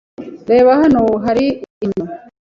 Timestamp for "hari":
1.25-1.45